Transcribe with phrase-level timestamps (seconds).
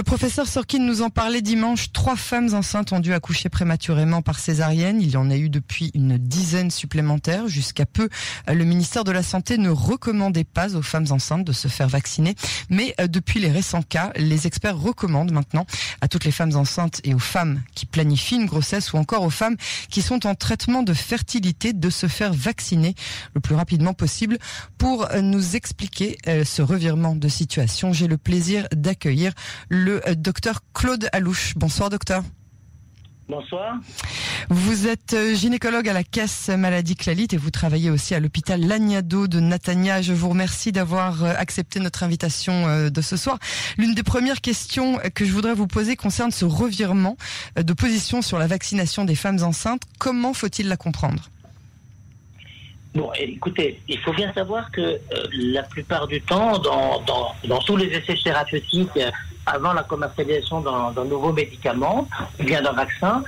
[0.00, 1.92] Le professeur Sorkin nous en parlait dimanche.
[1.92, 5.02] Trois femmes enceintes ont dû accoucher prématurément par césarienne.
[5.02, 7.48] Il y en a eu depuis une dizaine supplémentaires.
[7.48, 8.08] Jusqu'à peu,
[8.48, 12.34] le ministère de la Santé ne recommandait pas aux femmes enceintes de se faire vacciner.
[12.70, 15.66] Mais euh, depuis les récents cas, les experts recommandent maintenant
[16.00, 19.28] à toutes les femmes enceintes et aux femmes qui planifient une grossesse ou encore aux
[19.28, 19.58] femmes
[19.90, 22.94] qui sont en traitement de fertilité de se faire vacciner
[23.34, 24.38] le plus rapidement possible.
[24.78, 29.34] Pour euh, nous expliquer euh, ce revirement de situation, j'ai le plaisir d'accueillir
[29.68, 31.54] le euh, docteur Claude Alouche.
[31.56, 32.22] Bonsoir docteur.
[33.28, 33.76] Bonsoir.
[34.48, 38.60] Vous êtes euh, gynécologue à la Caisse Maladie Clalit et vous travaillez aussi à l'hôpital
[38.60, 40.02] Lagnado de Natania.
[40.02, 43.38] Je vous remercie d'avoir euh, accepté notre invitation de ce soir.
[43.78, 47.16] L'une des premières questions que je voudrais vous poser concerne ce revirement
[47.56, 49.82] de position sur la vaccination des femmes enceintes.
[49.98, 51.30] Comment faut-il la comprendre?
[52.92, 54.98] Bon, écoutez, il faut bien savoir que
[55.32, 58.98] la plupart du temps, dans, dans, dans tous les essais thérapeutiques
[59.50, 62.08] avant la commercialisation d'un nouveau médicament,
[62.38, 63.22] ou bien d'un vaccin,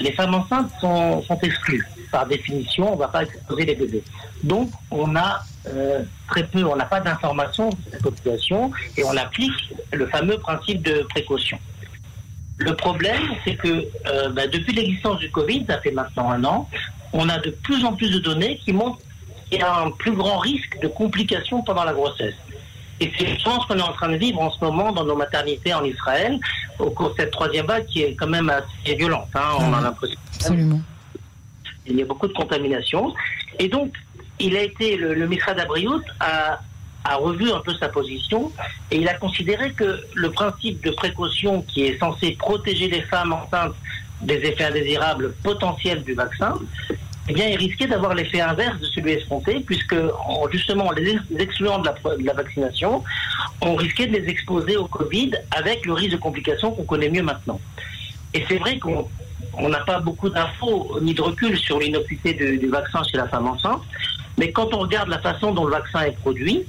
[0.00, 1.84] les femmes enceintes sont, sont, exclues.
[2.12, 4.02] Par définition, on ne va pas exposer les bébés.
[4.42, 9.16] Donc, on a euh, très peu, on n'a pas d'informations sur cette population et on
[9.16, 11.58] applique le fameux principe de précaution.
[12.58, 13.68] Le problème, c'est que
[14.06, 16.68] euh, bah, depuis l'existence du Covid, ça fait maintenant un an,
[17.12, 19.00] on a de plus en plus de données qui montrent
[19.50, 22.34] qu'il y a un plus grand risque de complications pendant la grossesse.
[23.00, 25.16] Et c'est je pense qu'on est en train de vivre en ce moment dans nos
[25.16, 26.38] maternités en Israël,
[26.78, 29.28] au cours de cette troisième vague qui est quand même assez violente.
[29.34, 30.18] Hein, on a l'impression.
[30.34, 30.80] Absolument.
[31.86, 33.14] Il y a beaucoup de contamination.
[33.58, 33.92] Et donc,
[34.40, 36.60] il a été, le, le d'Abriout a,
[37.04, 38.52] a revu un peu sa position
[38.90, 43.32] et il a considéré que le principe de précaution qui est censé protéger les femmes
[43.32, 43.74] enceintes
[44.20, 46.54] des effets indésirables potentiels du vaccin
[47.28, 49.96] eh bien, il risquait d'avoir l'effet inverse de celui escompté, puisque
[50.52, 51.88] justement, les excluant de
[52.24, 53.02] la, vaccination,
[53.60, 57.22] on risquait de les exposer au Covid avec le risque de complications qu'on connaît mieux
[57.22, 57.60] maintenant.
[58.32, 63.02] Et c'est vrai qu'on n'a pas beaucoup d'infos ni de recul sur l'innocité du, vaccin
[63.02, 63.82] chez la femme enceinte,
[64.38, 66.64] mais quand on regarde la façon dont le vaccin est produit,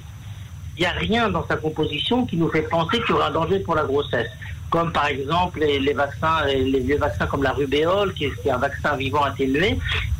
[0.78, 3.31] il n'y a rien dans sa composition qui nous fait penser qu'il y aura un
[3.31, 4.30] danger pour la grossesse
[4.70, 8.96] comme par exemple les, vaccins, les, vaccins comme la rubéole, est, qui est un vaccin
[8.96, 9.78] vivant atténué.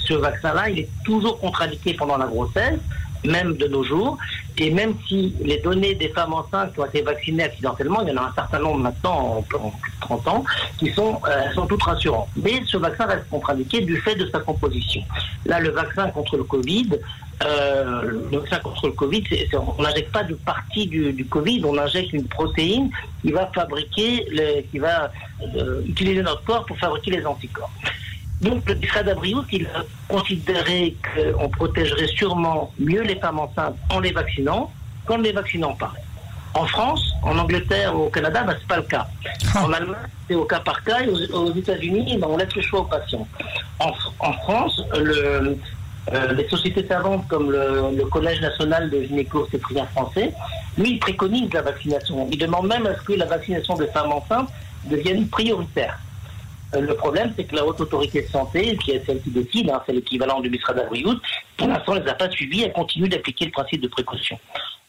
[0.07, 2.79] Ce vaccin-là, il est toujours contre-indiqué pendant la grossesse,
[3.25, 4.18] même de nos jours.
[4.57, 8.12] Et même si les données des femmes enceintes qui ont été vaccinées accidentellement, il y
[8.13, 10.44] en a un certain nombre maintenant, en, plus de 30 ans,
[10.78, 12.29] qui sont, euh, sont toutes rassurantes.
[12.35, 15.01] Mais ce vaccin reste contre-indiqué du fait de sa composition.
[15.46, 16.90] Là, le vaccin contre le Covid,
[17.46, 19.23] euh, le vaccin contre le Covid,
[19.78, 22.90] on n'injecte pas de partie du, Covid, on injecte une protéine
[23.22, 25.12] qui va fabriquer, qui va
[25.56, 27.72] euh, utiliser notre corps pour fabriquer les anticorps.
[28.41, 33.99] Donc le décret d'Abriout, il a considéré qu'on protégerait sûrement mieux les femmes enceintes en
[33.99, 34.71] les vaccinant
[35.05, 35.93] qu'en les vaccinant pas.
[36.53, 39.07] En France, en Angleterre ou au Canada, ben, c'est pas le cas.
[39.55, 39.95] En Allemagne,
[40.27, 41.01] c'est au cas par cas.
[41.01, 43.27] Et aux, aux États-Unis, ben, on laisse le choix aux patients.
[43.79, 45.57] En, en France, le,
[46.13, 50.33] euh, les sociétés savantes comme le, le Collège national de gynéco-obstétriciens français,
[50.77, 52.27] lui, il préconise la vaccination.
[52.31, 54.49] Il demande même à ce que la vaccination des femmes enceintes
[54.85, 55.99] devienne prioritaire.
[56.75, 59.69] Euh, le problème, c'est que la haute autorité de santé, qui est celle qui décide,
[59.69, 61.19] hein, c'est l'équivalent du d'Abriout,
[61.55, 64.38] pour l'instant, elle ne les a pas suivis, elle continue d'appliquer le principe de précaution.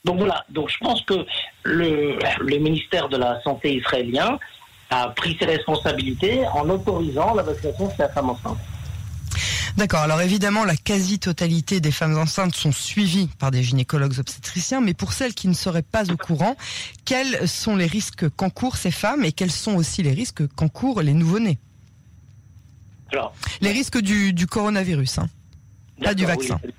[0.04, 1.26] Donc voilà, donc je pense que
[1.64, 4.38] le, le ministère de la Santé israélien
[4.90, 8.58] a pris ses responsabilités en autorisant la vaccination de la femme enceinte.
[9.76, 10.00] D'accord.
[10.00, 15.12] Alors évidemment, la quasi-totalité des femmes enceintes sont suivies par des gynécologues obstétriciens, mais pour
[15.12, 16.56] celles qui ne seraient pas au courant,
[17.04, 21.12] quels sont les risques qu'encourent ces femmes et quels sont aussi les risques qu'encourent les
[21.12, 21.58] nouveau-nés?
[23.12, 25.28] Alors, Les risques du, du coronavirus, hein,
[26.02, 26.58] pas du vaccin.
[26.64, 26.70] Oui.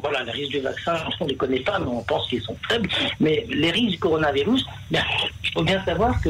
[0.00, 2.56] Voilà, les risques du vaccin, on ne les connaît pas, mais on pense qu'ils sont
[2.68, 2.88] faibles.
[3.18, 5.02] Mais les risques du coronavirus, bien,
[5.42, 6.28] il faut bien savoir que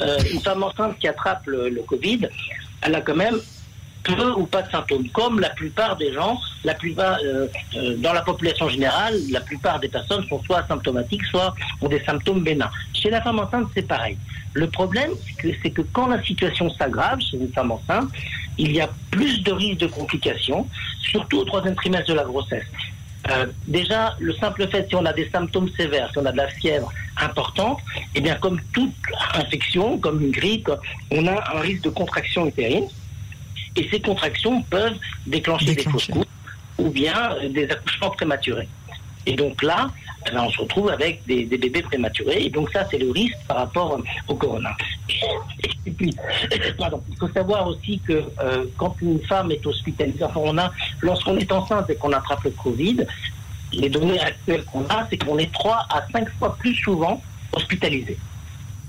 [0.00, 2.28] euh, une femme enceinte qui attrape le, le Covid,
[2.82, 3.38] elle a quand même
[4.02, 5.08] peu ou pas de symptômes.
[5.10, 9.80] Comme la plupart des gens, la plupart, euh, euh, dans la population générale, la plupart
[9.80, 12.70] des personnes sont soit asymptomatiques, soit ont des symptômes bénins.
[12.92, 14.18] Chez la femme enceinte, c'est pareil.
[14.52, 15.10] Le problème,
[15.40, 18.08] c'est que, que, quand la situation s'aggrave chez une femme enceinte,
[18.58, 20.68] il y a plus de risques de complications,
[21.00, 22.64] surtout au troisième trimestre de la grossesse.
[23.30, 26.36] Euh, déjà, le simple fait, si on a des symptômes sévères, si on a de
[26.36, 27.80] la fièvre importante,
[28.14, 28.92] eh bien, comme toute
[29.34, 30.70] infection, comme une grippe,
[31.10, 32.86] on a un risque de contraction utérine
[33.76, 35.76] et ces contractions peuvent déclencher, déclencher.
[35.76, 36.26] des fausses couches
[36.78, 38.68] ou bien des accouchements prématurés.
[39.26, 39.90] Et donc là,
[40.32, 42.44] ben, on se retrouve avec des, bébés prématurés.
[42.44, 43.98] Et donc ça, c'est le risque par rapport
[44.28, 44.70] au corona.
[45.86, 46.14] Il
[47.18, 51.50] faut savoir aussi que euh, quand une femme est hospitalisée, enfin, on a, lorsqu'on est
[51.52, 53.06] enceinte et qu'on attrape le Covid,
[53.72, 57.22] les données actuelles qu'on a, c'est qu'on est 3 à 5 fois plus souvent
[57.52, 58.16] hospitalisé.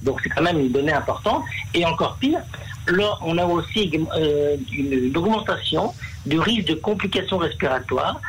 [0.03, 1.43] Donc c'est quand même une donnée importante.
[1.73, 2.39] Et encore pire,
[3.21, 5.93] on a aussi euh, une, augmentation
[6.25, 8.19] du risque de complications respiratoires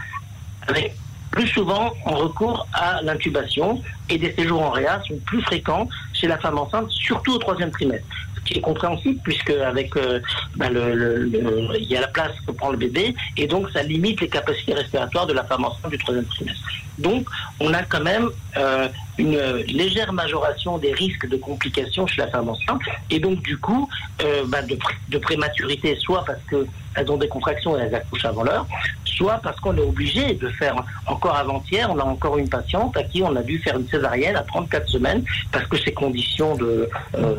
[0.66, 0.94] avec
[1.36, 6.26] plus souvent on recourt à l'intubation et des séjours en réa sont plus fréquents chez
[6.26, 8.06] la femme enceinte, surtout au troisième trimestre
[8.46, 10.20] qui est compréhensible puisque avec euh,
[10.56, 14.28] ben, il y a la place que prend le bébé et donc ça limite les
[14.28, 16.62] capacités respiratoires de la femme enceinte du troisième trimestre.
[16.98, 17.26] Donc
[17.60, 18.88] on a quand même euh,
[19.18, 23.88] une légère majoration des risques de complications chez la femme enceinte et donc du coup
[24.22, 24.78] euh, ben, de,
[25.08, 28.66] de, prématurité soit parce qu'elles ont des contractions et elles accouchent avant l'heure,
[29.04, 30.76] soit parce qu'on est obligé de faire
[31.06, 34.36] encore avant-hier, on a encore une patiente à qui on a dû faire une césarienne
[34.36, 36.88] à 34 semaines parce que ses conditions de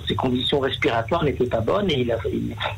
[0.08, 2.08] ses conditions respiratoires n'étaient pas bonnes et,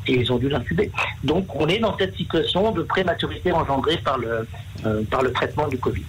[0.08, 0.90] ils ont dû l'intuber.
[1.24, 4.46] Donc on est dans cette situation de prématurité engendrée par le
[4.86, 6.04] euh, par le traitement du Covid.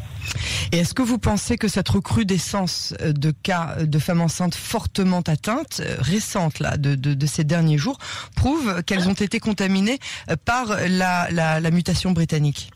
[0.72, 5.81] Et est-ce que vous pensez que cette recrudescence de cas de femmes enceintes fortement atteintes,
[5.84, 7.98] euh, récentes là, de, de, ces derniers jours,
[8.36, 10.00] prouve qu'elles ont été contaminées
[10.46, 12.72] par la, la mutation britannique?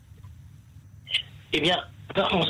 [1.54, 1.78] Eh bien,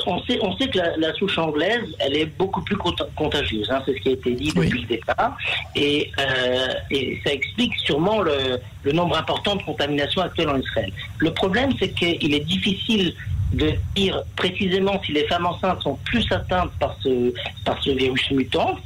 [0.06, 3.70] on, sait, on sait que la, souche anglaise, elle est beaucoup plus contagieuse.
[3.70, 5.36] Hein, c'est ce qui a été dit depuis le départ.
[5.74, 10.92] Et, euh, et ça explique sûrement le, le, nombre important de contaminations actuelles en Israël.
[11.18, 13.14] Le problème, c'est qu'il est difficile
[13.52, 17.32] de dire précisément si les femmes enceintes sont plus atteintes par ce,
[17.64, 18.76] par ce virus mutant,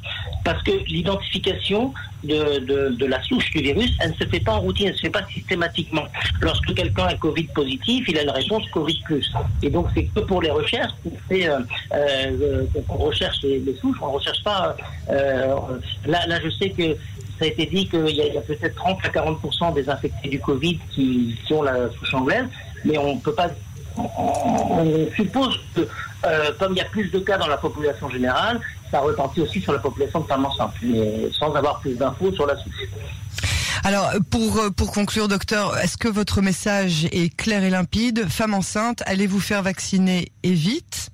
[0.44, 1.92] parce que l'identification
[2.24, 4.96] de, de, la souche du virus, elle ne se fait pas en routine, elle ne
[4.96, 6.04] se fait pas systématiquement.
[6.40, 9.30] Lorsque quelqu'un est Covid positif, il a une réponse Covid plus.
[9.62, 10.92] Et donc c'est que pour les recherches
[11.28, 11.60] fait, euh,
[11.94, 14.76] euh, recherche les, souches, on ne recherche pas.
[15.10, 15.54] Euh,
[16.06, 16.94] là, je sais que
[17.38, 20.78] ça a été dit qu'il y a, peut-être 30 à 40% des infectés du Covid
[20.90, 22.46] qui, qui ont la souche anglaise,
[22.84, 23.48] mais on ne peut pas
[23.96, 24.86] on
[25.16, 25.80] suppose que,
[26.58, 28.60] comme il y a plus de cas dans la population générale,
[28.90, 32.46] ça retentit aussi sur la population de femmes enceintes, mais sans avoir plus d'infos sur
[32.46, 32.88] la souche.
[33.84, 38.28] Alors, pour, euh, pour conclure, docteur, est-ce que votre message est clair et limpide?
[38.28, 41.10] Femmes enceintes, allez vous faire vacciner et vite?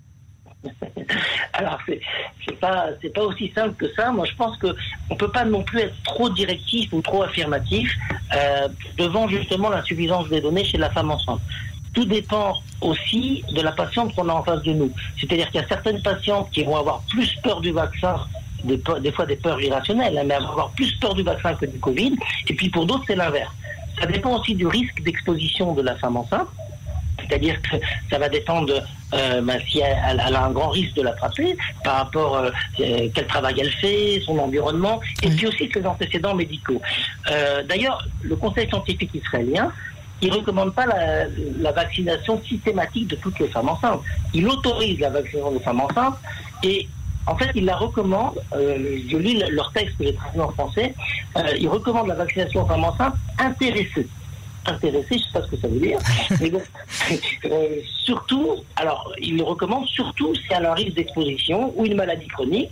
[1.52, 4.10] Alors, c'est pas c'est pas aussi simple que ça.
[4.10, 4.68] Moi, je pense que
[5.10, 7.90] on peut pas non plus être trop directif ou trop affirmatif
[8.34, 8.68] euh,
[8.98, 11.40] devant justement l'insuffisance des données chez la femme enceinte
[11.96, 14.92] tout dépend aussi de la patiente qu'on a en face de nous.
[15.18, 18.16] C'est-à-dire qu'il y a certaines patientes qui vont avoir plus peur du vaccin,
[18.64, 21.78] des, des fois des peurs irrationnelles, hein, mais avoir plus peur du vaccin que du
[21.78, 22.14] Covid.
[22.48, 23.50] Et puis pour d'autres, c'est l'inverse.
[23.98, 26.48] Ça dépend aussi du risque d'exposition de la femme enceinte.
[27.18, 27.76] C'est-à-dire que
[28.10, 28.74] ça va dépendre
[29.14, 32.50] euh, ben, si elle, a un grand risque de l'attraper par rapport euh,
[32.80, 36.80] euh, quel travail elle fait, son environnement, et puis aussi ses antécédents médicaux.
[37.30, 39.72] Euh, D'ailleurs, le Conseil scientifique israélien
[40.22, 44.00] il ne recommande pas la, vaccination systématique de toutes les femmes enceintes.
[44.32, 46.16] Il autorise la vaccination des femmes enceintes
[46.62, 46.88] et
[47.26, 50.94] en fait, il la recommande, euh, je lis leur texte que j'ai traduit en français,
[51.36, 54.06] euh, il recommande la vaccination aux femmes enceintes intéressées.
[54.64, 55.98] Intéressées, je ne sais pas ce que ça veut dire,
[56.40, 56.62] mais bon,
[57.46, 57.68] euh,
[58.04, 62.28] surtout, alors, il le recommande surtout si elle a un risque d'exposition ou une maladie
[62.28, 62.70] chronique,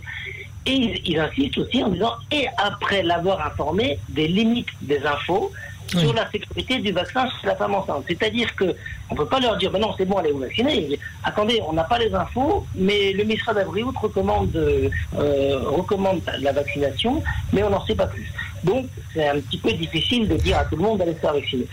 [0.65, 5.51] et ils, ils insistent aussi en disant, et après l'avoir informé des limites des infos,
[5.87, 8.03] sur la sécurité du vaccin chez la femme enceinte.
[8.07, 8.75] C'est-à-dire que
[9.09, 10.99] on peut pas leur dire, ben non, c'est bon, allez vous vacciner.
[11.23, 17.21] Attendez, on n'a pas les infos, mais le ministre d'Avril recommande, euh, recommande la vaccination,
[17.53, 18.31] mais on n'en sait pas plus.
[18.63, 21.33] Donc, c'est un petit peu difficile de dire à tout le monde d'aller se faire
[21.33, 21.67] vacciner.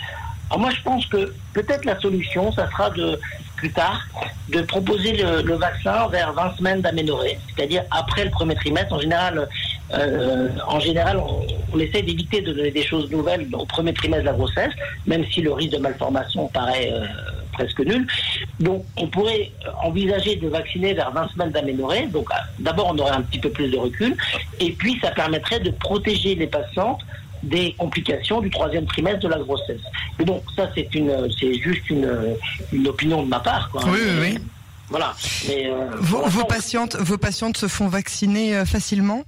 [0.51, 3.19] Alors moi, je pense que peut-être la solution, ça sera de
[3.57, 4.07] plus tard
[4.51, 8.93] de proposer le, vaccin vers 20 semaines d'aménorrhée, c'est-à-dire après le premier trimestre.
[8.93, 9.49] En général,
[9.95, 11.47] euh, en général, on,
[11.81, 14.73] essaie d'éviter de donner des choses nouvelles au premier trimestre de la grossesse,
[15.07, 17.07] même si le risque de malformation paraît euh,
[17.53, 18.07] presque nul.
[18.61, 19.51] Donc, on pourrait
[19.83, 22.07] envisager de vacciner vers 20 semaines d'aménorrhée.
[22.07, 24.17] Donc, euh, d'abord, on aurait un petit peu plus de recul,
[24.61, 27.01] et puis ça permettrait de protéger les patientes
[27.43, 29.81] des complications du troisième trimestre de la grossesse.
[30.19, 32.37] Mais donc, ça, c'est une, c'est juste une,
[32.73, 33.69] une opinion de ma part.
[33.71, 33.83] Quoi.
[33.87, 34.39] Oui, oui, oui.
[34.89, 35.15] Voilà.
[35.49, 39.25] Mais, vos, vos, patientes, vos patientes se font vacciner facilement?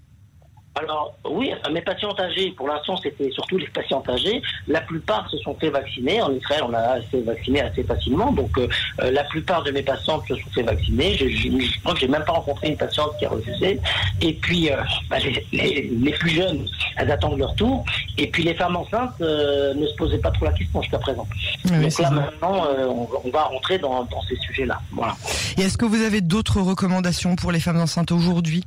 [0.76, 5.38] Alors oui, mes patientes âgées, pour l'instant c'était surtout les patientes âgées, la plupart se
[5.38, 6.20] sont fait vacciner.
[6.20, 8.66] En Israël, on a fait vacciner assez facilement, donc euh,
[9.00, 11.16] euh, la plupart de mes patientes se sont fait vacciner.
[11.16, 13.80] Je, je, crois que j'ai même pas rencontré une patiente qui a refusé.
[14.20, 14.76] Et puis euh,
[15.08, 15.18] bah,
[15.52, 16.66] les, les, plus jeunes,
[16.96, 17.84] elles attendent leur tour.
[18.18, 21.26] Et puis les femmes enceintes ne se posaient pas trop la question jusqu'à présent.
[21.64, 24.80] donc là maintenant, on, on, va rentrer dans, dans ces sujets-là.
[24.92, 25.14] Voilà.
[25.56, 28.64] Et est-ce que vous avez d'autres recommandations pour les femmes enceintes aujourd'hui?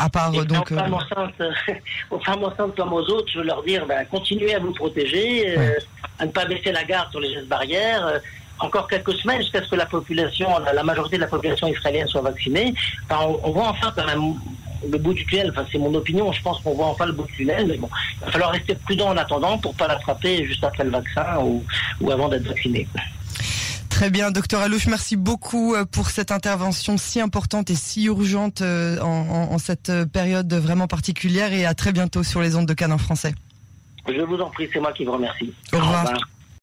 [0.00, 0.50] À part donc.
[0.70, 1.42] Aux femmes, enceintes,
[2.10, 5.58] aux femmes enceintes comme aux autres, je veux leur dire ben, continuez à vous protéger,
[5.58, 5.78] euh,
[6.18, 8.06] à ne pas baisser la garde sur les gestes barrières.
[8.06, 8.18] Euh,
[8.58, 12.20] encore quelques semaines jusqu'à ce que la population, la, majorité de la population israélienne soit
[12.20, 12.74] vaccinée.
[13.10, 14.34] on, voit enfin quand même
[14.86, 15.50] le bout du tunnel.
[15.50, 16.30] Enfin, c'est mon opinion.
[16.30, 17.66] Je pense qu'on voit enfin le bout du tunnel.
[17.66, 17.88] Mais bon,
[18.20, 21.64] il va falloir rester prudent en attendant pour pas l'attraper juste après le vaccin ou,
[22.02, 22.86] ou avant d'être vacciné.
[24.00, 28.62] Très bien, docteur Alouche, merci beaucoup euh, pour cette intervention si importante et si urgente
[28.62, 32.72] euh, en, en cette période vraiment particulière et à très bientôt sur les ondes de
[32.72, 33.34] Cannes en français.
[34.08, 35.52] Je vous en prie, c'est moi qui vous remercie.
[35.74, 36.04] Au revoir.
[36.04, 36.28] Au revoir.